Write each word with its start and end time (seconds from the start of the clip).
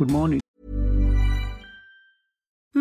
Good 0.00 0.10
morning. 0.10 0.39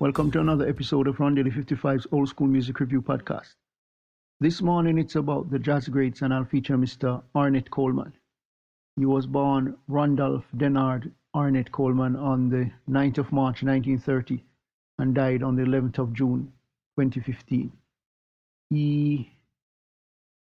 Welcome 0.00 0.30
to 0.30 0.40
another 0.40 0.66
episode 0.66 1.08
of 1.08 1.18
Rondelle 1.18 1.52
55's 1.52 2.06
Old 2.10 2.30
School 2.30 2.46
Music 2.46 2.80
Review 2.80 3.02
Podcast. 3.02 3.56
This 4.40 4.62
morning 4.62 4.96
it's 4.96 5.14
about 5.16 5.50
the 5.50 5.58
jazz 5.58 5.88
greats 5.88 6.22
and 6.22 6.32
I'll 6.32 6.46
feature 6.46 6.78
Mr. 6.78 7.22
Ornette 7.34 7.68
Coleman. 7.68 8.14
He 8.96 9.04
was 9.04 9.26
born 9.26 9.76
Randolph 9.88 10.46
Denard 10.56 11.12
Ornette 11.36 11.70
Coleman 11.70 12.16
on 12.16 12.48
the 12.48 12.70
9th 12.88 13.18
of 13.18 13.30
March 13.30 13.62
1930 13.62 14.42
and 14.98 15.14
died 15.14 15.42
on 15.42 15.54
the 15.54 15.64
11th 15.64 15.98
of 15.98 16.14
June 16.14 16.50
2015. 16.98 17.70
He 18.70 19.30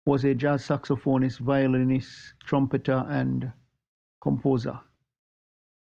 was 0.06 0.24
a 0.24 0.34
jazz 0.34 0.66
saxophonist, 0.66 1.40
violinist, 1.40 2.36
trumpeter, 2.46 3.06
and 3.10 3.52
composer. 4.22 4.80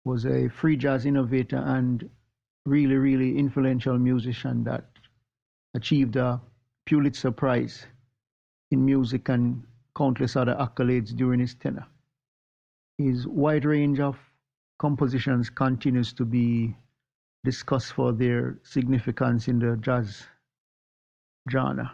Was 0.05 0.27
a 0.27 0.47
free 0.47 0.77
jazz 0.77 1.07
innovator 1.07 1.57
and 1.57 2.07
really, 2.67 2.95
really 2.95 3.37
influential 3.37 3.97
musician 3.97 4.63
that 4.65 4.85
achieved 5.73 6.17
a 6.17 6.41
Pulitzer 6.85 7.31
Prize 7.31 7.85
in 8.71 8.83
music 8.83 9.29
and 9.29 9.63
countless 9.95 10.35
other 10.35 10.55
accolades 10.55 11.15
during 11.15 11.39
his 11.39 11.55
tenure. 11.55 11.87
His 12.97 13.25
wide 13.25 13.63
range 13.63 14.01
of 14.01 14.17
compositions 14.79 15.49
continues 15.49 16.11
to 16.13 16.25
be 16.25 16.75
discussed 17.45 17.93
for 17.93 18.11
their 18.11 18.59
significance 18.63 19.47
in 19.47 19.59
the 19.59 19.77
jazz 19.77 20.23
genre 21.49 21.89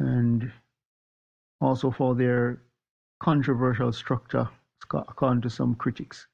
and 0.00 0.50
also 1.60 1.90
for 1.90 2.16
their 2.16 2.62
controversial 3.20 3.92
structure, 3.92 4.48
according 4.92 5.42
to 5.42 5.50
some 5.50 5.76
critics 5.76 6.26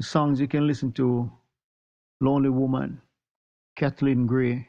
songs 0.00 0.40
you 0.40 0.48
can 0.48 0.66
listen 0.66 0.92
to 0.92 1.30
Lonely 2.20 2.50
Woman, 2.50 3.00
Kathelin 3.78 4.26
Gray, 4.26 4.68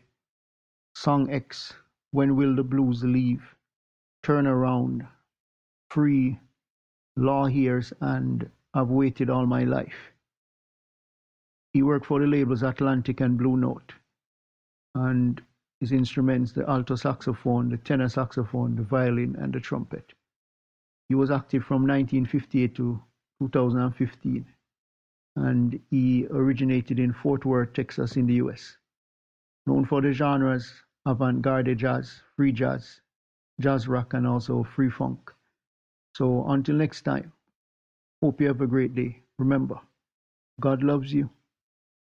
Song 0.96 1.30
X, 1.32 1.74
When 2.12 2.36
Will 2.36 2.56
the 2.56 2.64
Blues 2.64 3.04
Leave, 3.04 3.44
Turn 4.24 4.48
Around, 4.48 5.06
Free, 5.90 6.40
Law 7.18 7.48
Years, 7.48 7.92
and 8.02 8.50
I've 8.74 8.90
Waited 8.90 9.30
All 9.30 9.46
My 9.46 9.64
Life. 9.64 10.12
He 11.74 11.82
worked 11.82 12.06
for 12.06 12.20
the 12.20 12.28
labels 12.28 12.64
Atlantic 12.64 13.20
and 13.22 13.38
Blue 13.38 13.58
Note, 13.58 13.94
and 14.94 15.42
his 15.80 15.92
instruments 15.92 16.52
the 16.52 16.70
alto 16.70 16.96
saxophone, 16.96 17.70
the 17.70 17.78
tenor 17.78 18.10
saxophone, 18.10 18.76
the 18.76 18.84
violin, 18.84 19.36
and 19.38 19.54
the 19.54 19.60
trumpet. 19.60 20.14
He 21.10 21.16
was 21.16 21.32
active 21.32 21.64
from 21.64 21.88
1958 21.88 22.76
to 22.76 23.02
2015 23.40 24.46
and 25.36 25.80
he 25.90 26.28
originated 26.30 27.00
in 27.00 27.14
Fort 27.14 27.46
Worth, 27.46 27.74
Texas, 27.74 28.16
in 28.16 28.26
the 28.26 28.36
US. 28.36 28.78
Known 29.66 29.86
for 29.86 30.02
the 30.02 30.14
genres 30.14 30.72
avant 31.06 31.42
garde 31.42 31.78
jazz, 31.78 32.22
free 32.36 32.52
jazz, 32.52 33.02
jazz 33.60 33.88
rock, 33.88 34.14
and 34.14 34.28
also 34.28 34.64
free 34.64 34.90
funk. 34.90 35.32
So 36.16 36.48
until 36.48 36.76
next 36.76 37.02
time, 37.02 37.32
hope 38.22 38.42
you 38.42 38.48
have 38.48 38.62
a 38.62 38.68
great 38.68 38.96
day. 38.96 39.22
Remember, 39.38 39.80
God 40.62 40.84
loves 40.84 41.14
you, 41.14 41.30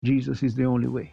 Jesus 0.05 0.43
is 0.43 0.55
the 0.55 0.67
only 0.67 0.89
way. 0.89 1.13